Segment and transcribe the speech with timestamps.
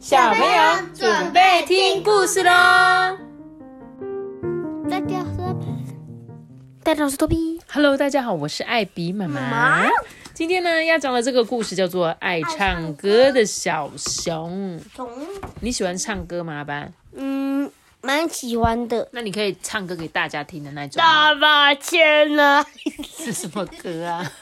[0.00, 2.50] 小朋友准备听故事喽！
[4.88, 5.54] 大家好，
[6.82, 7.60] 大家好，我是多比。
[7.70, 9.86] Hello，大家好，我是艾比妈妈。
[10.32, 14.80] 今天呢，要讲的这个故事叫做《爱唱歌的小熊》。
[14.94, 15.06] 从
[15.60, 16.90] 你喜欢唱歌吗，阿班？
[18.10, 19.08] 嗯，蛮喜欢的。
[19.12, 20.98] 那你可以唱歌给大家听的那种。
[20.98, 22.64] 大把钱呢？
[23.16, 24.32] 是什么歌啊？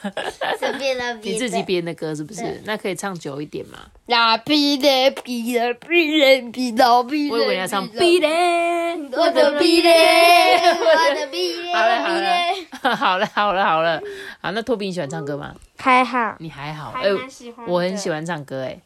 [0.59, 2.61] 随便的，你自己编的歌是不是？
[2.65, 3.77] 那可以唱久一点吗？
[4.07, 14.01] 啦比嘞比嘞比嘞比老比我以为你要唱比比嘞，我的比嘞，我的比嘞，好了 好比嘞了，好了好了好了，
[14.41, 15.53] 好，那托比你喜欢唱歌吗？
[15.77, 18.79] 还好，你还好，还哎、蛮喜欢的我很喜欢唱歌哎，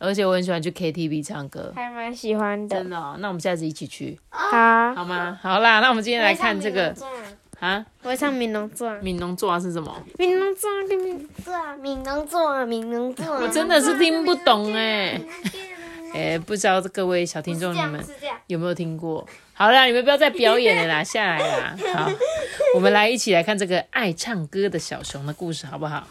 [0.00, 2.74] 而且我很喜欢去 KTV 唱歌，还蛮喜欢的。
[2.74, 3.16] 真的、哦。
[3.18, 5.38] 那我们下次一起去好，好吗？
[5.42, 6.94] 好啦，那我们今天来看这个
[7.60, 8.98] 啊，我会唱《悯农传》。
[9.02, 9.94] 闽农作是什么？
[10.16, 13.28] 悯农传，悯农传，悯农传，悯农传。
[13.42, 15.20] 我真的是听不懂哎，
[16.14, 18.02] 哎，不知道各位小听众你们。
[18.46, 19.26] 有没有听过？
[19.52, 21.76] 好啦，你们不要再表演了啦，下来啦。
[21.94, 22.10] 好，
[22.74, 26.08] 我们来一起来看这个爱唱歌的小熊的故事，好不好？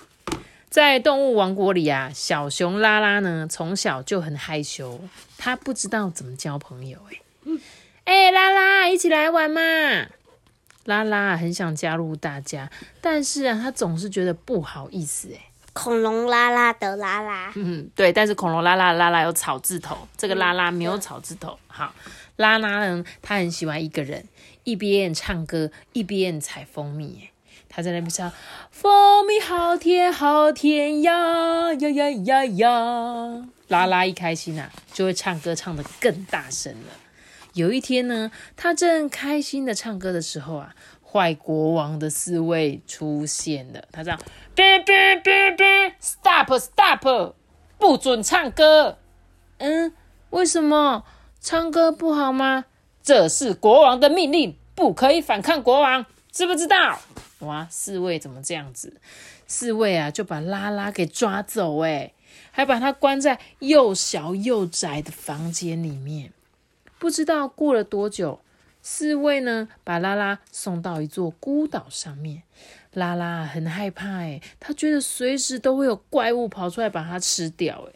[0.69, 4.99] 在动物王国里啊，小熊拉拉呢，从小就很害羞，
[5.37, 7.21] 他不知道怎么交朋友、欸。
[8.03, 9.61] 哎、哎，拉拉，一起来玩嘛！
[10.85, 12.69] 拉拉很想加入大家，
[13.01, 15.39] 但是啊，他总是觉得不好意思、哎。
[15.73, 21.57] 恐龙拉拉的拉拉，嗯， 对，但是恐龙拉拉拉拉有草字头，这个拉拉没有草字头。
[21.67, 21.93] 好，
[22.35, 24.27] 拉拉呢，他很喜欢一个人，
[24.63, 27.29] 一边唱歌一边采蜂蜜。
[27.69, 28.31] 他在那边唱，
[28.71, 33.47] 蜂蜜好甜好甜呀呀呀呀呀！
[33.67, 36.93] 拉拉一开心啊，就会唱歌唱得更大声了。
[37.53, 43.83] 有一天呢，他正开心的唱歌的时候啊，坏国王的侍卫出现了。
[43.91, 44.19] 他这样，
[44.55, 47.33] 哔哔哔哔，stop stop，
[47.77, 48.97] 不准唱歌。
[49.59, 49.93] 嗯，
[50.31, 51.03] 为什么
[51.39, 52.65] 唱歌不好吗？
[53.03, 56.99] 这是国王的命令，不可以反抗国王，知不知道？
[57.39, 58.93] 哇，侍卫怎么这样子？
[59.47, 62.13] 侍卫啊，就把拉拉给抓走，哎，
[62.51, 66.33] 还把他关在又小又窄的房间里面。
[66.97, 68.41] 不知道过了多久，
[68.83, 72.43] 侍卫呢把拉拉送到一座孤岛上面。
[72.93, 77.93] 拉拉很害怕，诶，他觉得随时都会有怪物跑出来把它吃掉，诶。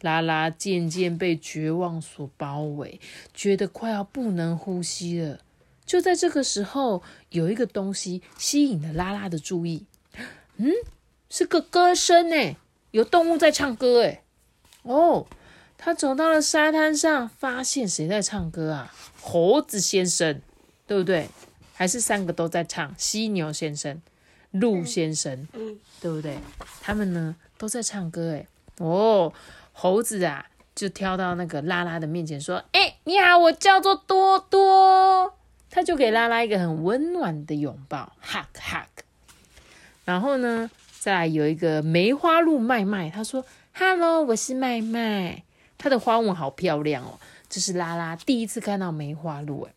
[0.00, 2.98] 拉拉渐渐被绝望所包围，
[3.34, 5.40] 觉得快要不能呼吸了。
[5.90, 9.86] 就在这个时候，有一个东西吸引了拉拉的注意。
[10.56, 10.70] 嗯，
[11.28, 12.56] 是个歌声呢，
[12.92, 14.22] 有动物在唱歌，诶。
[14.84, 15.26] 哦。
[15.76, 18.94] 他走到了沙滩上，发现谁在唱歌啊？
[19.20, 20.40] 猴子先生，
[20.86, 21.28] 对不对？
[21.74, 22.94] 还是三个都在唱？
[22.96, 24.00] 犀牛先生、
[24.52, 26.38] 鹿先生，嗯，对不对？
[26.80, 28.46] 他们呢都在唱歌，哎，
[28.78, 29.32] 哦，
[29.72, 35.34] 猴子啊，就跳到那个拉拉的面前说：“哎，你好，我叫做多多。”
[35.70, 39.04] 他就给拉拉一个很温暖的拥抱，hug hug。
[40.04, 45.44] 然后呢，再来有一个梅花鹿麦麦，他说：“Hello，我是麦麦。”
[45.78, 49.68] 它的花纹好漂亮哦，这是拉拉第一次看到梅花鹿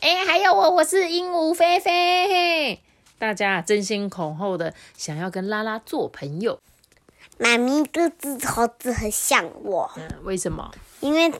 [0.00, 2.80] 哎，哎，还有我，我是鹦鹉菲菲，嘿，
[3.18, 6.60] 大家争先恐后的想要跟拉拉做朋友。
[7.38, 10.70] 妈咪这只猴子很像我，嗯，为什么？
[11.00, 11.32] 因为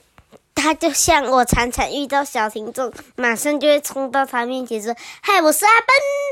[0.59, 5.89] 它就像我，常常遇到小听众，马上就会冲到他面前说：“嗨，我是阿笨。”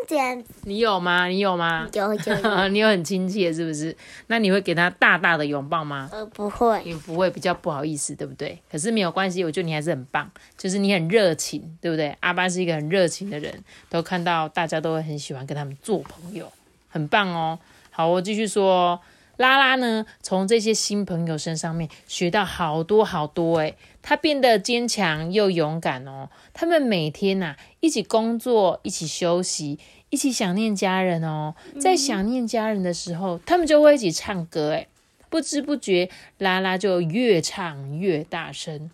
[0.09, 1.26] 这样子你有吗？
[1.26, 1.88] 你有吗？
[1.92, 3.97] 有有有， 你有很亲切是不是？
[4.26, 6.10] 那你会给他大大的拥抱吗？
[6.12, 8.60] 呃，不会，也不会，比较不好意思，对不对？
[8.70, 10.28] 可是没有关系，我觉得你还是很棒，
[10.59, 12.16] 就是你很热情，对不对？
[12.20, 16.53] 阿班是一个很热情的人，都看到大家都会很喜欢跟他们做朋友，
[16.88, 17.59] 很棒哦。
[17.91, 19.00] 好，我继续说，
[19.36, 26.28] 拉拉呢，从这些新朋友身上面学到好多好多，诶，他变得坚强又勇敢哦。
[26.52, 29.78] 他们每天呐、啊、一起工作，一起休息。
[30.08, 34.71] 一起想念家人哦，在想念家人的时候，他们就会一起唱歌。
[34.71, 34.86] 哎，
[35.28, 36.09] 不知不觉，
[36.39, 38.89] 拉拉就越唱越大声。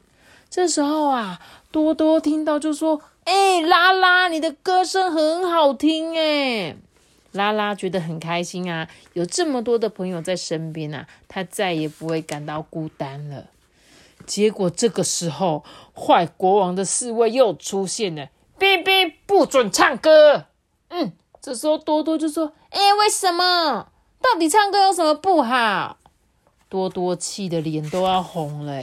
[0.48, 1.38] 这时候啊，
[1.70, 6.76] 多多听到就说：“哎，拉拉，你的歌声很好听哎！”
[7.32, 13.46] 拉拉觉得很开心啊，有这么多的朋友在身边啊，他再也不会感到孤单了。
[14.26, 15.64] 结果这个时候，
[15.94, 20.46] 坏国王的侍卫又出现了，哔哔，不准唱歌。
[20.90, 23.88] 嗯，这时候多多就说：“哎、为什么？
[24.20, 25.98] 到底唱歌有什么不好？”
[26.68, 28.82] 多多气的脸都要红了。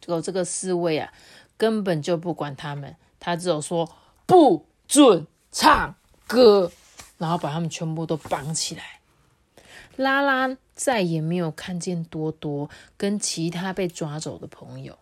[0.00, 1.12] 结果这个侍卫啊，
[1.56, 3.88] 根本就不管他们，他只有说
[4.26, 5.94] ：“不准唱
[6.26, 6.70] 歌。”
[7.18, 9.00] 然后把他们全部都绑起来。
[9.96, 14.98] 拉拉再也没有看见多多跟其他被抓走的朋友。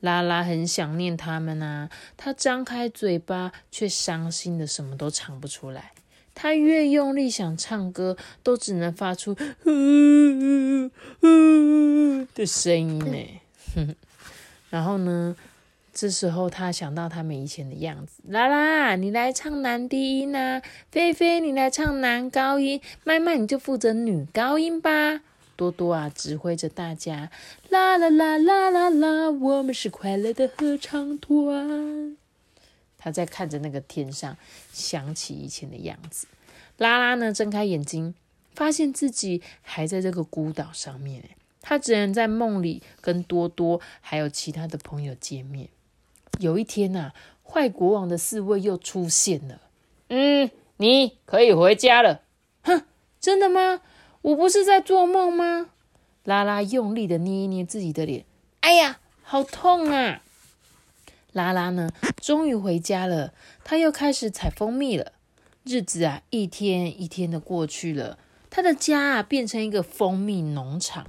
[0.00, 5.92] 拉拉很想念他们啊，他张开嘴巴，却伤心的什么都唱不出来。
[6.36, 10.90] 他越用力想唱歌，都只能发出“呜
[11.22, 13.96] 呜”的声音呢。
[14.70, 15.34] 然后呢，
[16.00, 20.62] 这时候他想到他们以前的样子：拉拉，你来唱男低音啊；
[20.92, 25.22] 菲菲，你来唱男高音；麦麦，你就负责女高音吧。
[25.56, 27.32] 多多啊，指挥着大家，
[27.68, 32.16] 啦啦啦啦啦啦，我们是快乐的合唱团。
[32.96, 34.36] 他在看着那个天上，
[34.72, 36.28] 想起以前的样子。
[36.76, 38.14] 拉拉呢，睁开眼睛，
[38.54, 41.24] 发现自己还在这个孤岛上面。
[41.60, 45.68] 他只能在梦里跟多多还有其他的朋友见面。
[46.38, 47.12] 有一天呐，
[47.42, 49.60] 坏国王的侍卫又出现了。
[50.08, 52.22] 嗯，你可以回家了。
[52.62, 52.84] 哼，
[53.20, 53.80] 真的吗？
[54.22, 55.70] 我不是在做梦吗？
[56.24, 58.24] 拉拉用力的捏一捏自己的脸，
[58.60, 60.22] 哎呀，好痛啊！
[61.32, 61.90] 拉拉呢，
[62.20, 63.32] 终于回家了。
[63.64, 65.12] 他又开始采蜂蜜了。
[65.64, 68.18] 日子啊，一天一天的过去了。
[68.50, 71.06] 他的家啊，变成一个蜂蜜农场。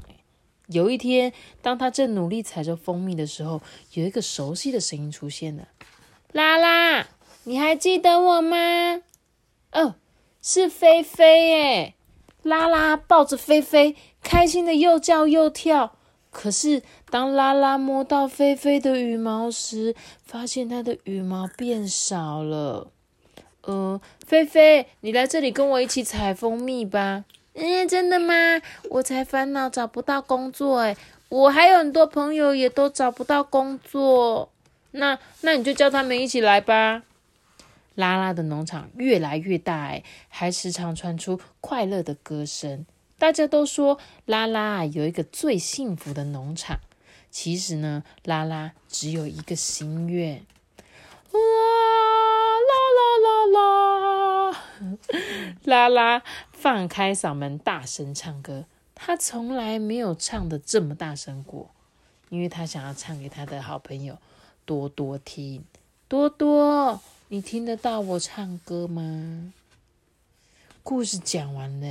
[0.71, 3.61] 有一天，当他正努力采着蜂蜜的时候，
[3.93, 5.67] 有一个熟悉的声音出现了
[6.31, 7.07] ：“拉拉，
[7.43, 9.01] 你还记得我吗？”
[9.73, 9.95] 哦，
[10.41, 11.93] 是菲菲耶。
[12.43, 15.95] 拉拉抱着菲菲，开心的又叫又跳。
[16.31, 22.91] 可是，当拉拉摸到菲菲的羽毛时，发现它的羽毛变少了。
[23.63, 27.25] 呃，菲菲，你来这里跟我一起采蜂蜜吧。
[27.53, 28.33] 嗯，真的吗？
[28.89, 30.95] 我才烦恼找不到工作哎，
[31.29, 34.51] 我还有很多朋友也都找不到工作。
[34.91, 37.03] 那，那你就叫他们一起来吧。
[37.95, 42.85] 拉拉的农场越来越大，哎，还时常传出快乐的歌声。
[43.17, 46.79] 大家都说拉拉有一个最幸福的农场。
[47.29, 50.45] 其实呢，拉拉只有一个心愿。
[51.31, 51.39] 啦
[52.69, 52.71] 啦
[53.25, 54.65] 啦啦啦！
[55.65, 56.23] 拉拉
[56.61, 61.69] 放开嗓门大声唱歌，他从来没有唱的这么大声过，
[62.27, 64.17] 因为他想要唱给他的好朋友
[64.65, 65.63] 多多听。
[66.09, 66.99] 多多。
[67.29, 69.53] 你听得到我唱歌吗？
[70.83, 71.87] 故事讲完了，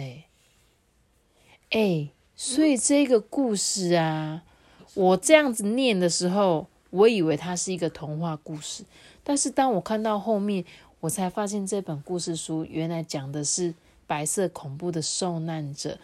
[1.70, 4.42] 哎，所以这个故事啊，
[4.92, 8.84] 我这样子念的时候，我以为它是一个童话故事，
[9.24, 10.62] 但是当我看到后面，
[11.00, 13.72] 我才发现这本故事书原来讲的是
[14.08, 15.96] 白色恐怖的受难者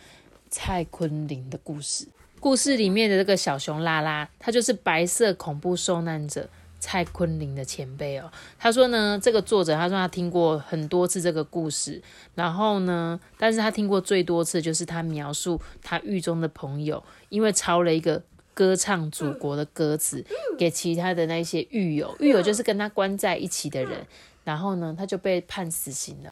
[0.49, 2.07] 蔡坤林的故事。
[2.39, 6.49] 故事里面的这个小熊拉拉，他就是白色恐怖受难者。
[6.81, 12.03] 蔡坤林的前辈哦，他说呢，这个作者他说他听过很多次这个故事，
[12.35, 18.23] 然后呢，但是他听过最多次就是他描述他狱中的朋友，因为抄了一个
[18.53, 20.23] 歌唱祖国的歌词
[20.59, 24.07] 给其他的那些狱友，狱友就是跟他关在一起的人，
[24.45, 26.31] 然后呢，他就被判死刑了。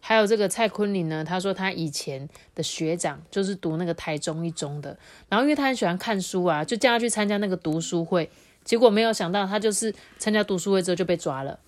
[0.00, 4.98] 还有这个蔡坤林呢，他说他以前的学长就是读那个台中一中的，
[5.28, 8.30] 然后因为他很喜欢看书啊，就叫他去参加那个读书会。
[8.62, 11.58] 结果没有想到，他就是参加读书会之后就被抓了，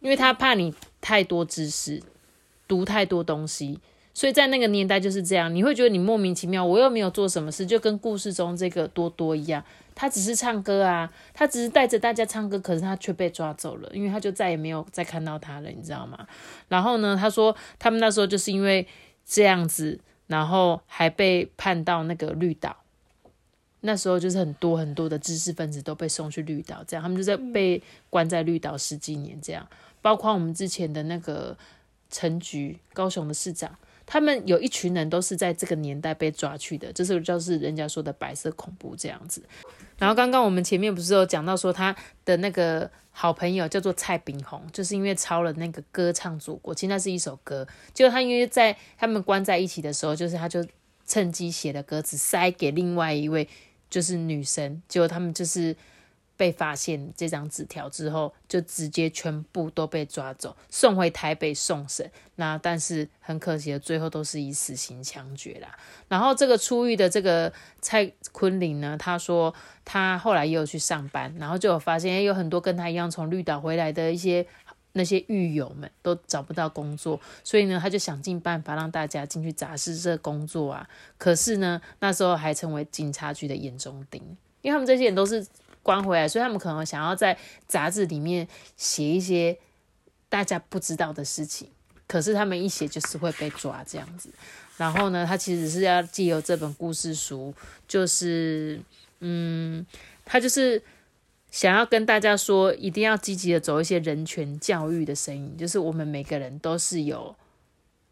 [0.00, 2.02] 因为他怕你太多知识，
[2.68, 3.80] 读太多东西，
[4.12, 9.64] 所以在那个年代就是这样，你会觉得你莫名其妙，我又没有做什么事，就跟故事中这个多多一样，
[10.00, 16.24] 他只是唱歌啊，他只是带着大家唱歌，可是他却被抓走了，因为他就再也没有再看到他了，你知道吗？
[16.68, 18.86] 然后呢，他说他们那时候就是因为
[19.26, 22.76] 这样子，然后还被判到那个绿岛。
[23.80, 29.66] 那时候就是很多很多的知识分子都被送去绿岛，这样他们就在被关在绿岛十几年，这样
[30.00, 31.56] 包括我们之前的那个
[32.08, 33.76] 陈菊，高雄的市长，
[34.10, 39.42] 他们有一群人都是在这个年代被抓去的，这是就是人家说的白色恐怖这样子。
[39.98, 50.64] 然后刚刚我们前面不是有讲到说他的那个好朋友叫做蔡炳宏，就是因为抄了那个歌唱祖国，其实那是一首歌，就他因为在他们关在一起的时候，就是他就
[51.06, 53.46] 趁机写的歌词塞给另外一位。
[53.90, 55.74] 就是女生，结果他们就是
[56.38, 62.10] 被发现这张纸条之后，就直接全部都被抓走，送回台北送审。
[62.36, 65.76] 那但是很可惜的，最后都是以死刑枪决啦。
[66.08, 67.52] 然后这个出狱的这个
[67.82, 69.54] 蔡坤林呢，他说
[69.84, 74.46] 他后来也有去上班，然后就有发现，有很多跟他一样从绿岛回来的一些。
[74.92, 80.88] 那些狱友们都找不到工作，所以呢，他就想尽办法让大家进去杂事社工作啊。
[81.18, 84.20] 可是呢，那时候还成为警察局的眼中钉，
[84.62, 85.46] 因为他们这些人都是
[85.88, 87.34] 关回来，所以他们可能想要在
[87.66, 89.56] 杂志里面写一些
[90.28, 91.70] 大家不知道的事情。
[92.06, 94.28] 可是他们一写就是会被抓这样子。
[94.76, 97.54] 然后呢，他其实是要借由这本故事书，
[97.86, 98.78] 就是
[99.20, 99.86] 嗯，
[100.26, 100.82] 他就是
[101.50, 107.34] 想要跟大家说，一定要积极的走一些人权教育的声音，就是我们每个人都是有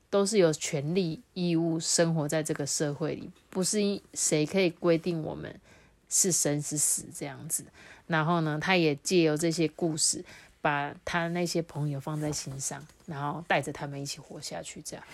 [0.08, 3.78] 都是有权利义务生活在这个社会里，不是
[4.14, 5.60] 谁可以规定我们
[6.08, 7.64] 是生是死这样子。
[8.06, 10.24] 然后呢，他也借由这些故事，
[10.60, 14.80] 把他那些朋友放在心上，然后带着他们一起活下去。
[14.82, 15.04] 这样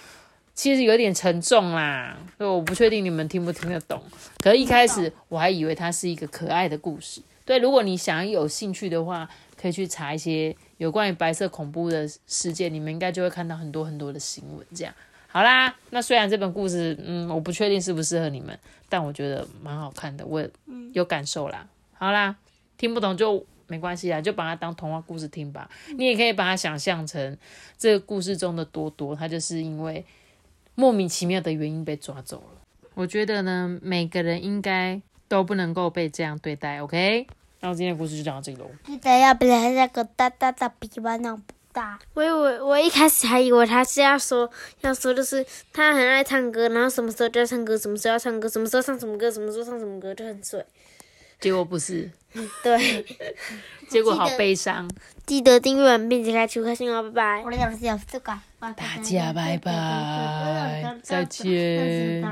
[0.55, 4.03] 其实有点沉重啦，所以我不确定你们听不听得懂。
[4.39, 7.23] 可是一开始我还以为它是一个可爱的故事。
[7.47, 9.29] 对，如果你想有兴趣的话，
[9.61, 14.67] 可以去查一些有关于白色恐怖的事件，你们应该就会看到很多很多的新闻。
[14.75, 14.95] 这样
[15.33, 18.57] 好啦，那虽然这本故事，嗯，我不确定适不适合你们，
[18.91, 20.47] 但我觉得蛮好看的，我
[20.93, 21.67] 有感受啦。
[21.95, 22.37] 好啦，
[22.77, 25.71] 听不懂就没关系啦，就把它当童话故事听吧。
[25.97, 27.39] 你也可以把它想象成
[27.79, 30.05] 这个故事中的多多，他就是因为
[30.75, 32.61] 莫名其妙的原因被抓走了。
[32.93, 36.83] 我觉得呢，每个人应该都不能够被这样对待。
[36.83, 37.27] OK，
[37.61, 38.67] 那我今天的故事就讲到这里喽。
[38.85, 41.99] 记得要不然那个大大的比完那不大。
[42.14, 44.50] 我以为我一开始还以为他是要说
[44.83, 50.64] 要说就是他很爱唱歌，然后什么时候就要唱歌，什么时候要唱歌，什么时候唱什么歌，什么时候唱什么歌就很水。
[51.41, 52.09] 结果不是，
[52.62, 53.05] 对，
[53.91, 54.88] 结果好悲伤。
[55.26, 58.73] 记得订阅完并且开启开心哦，拜拜。
[58.76, 61.25] 大家拜拜，再。
[61.25, 62.23] 见。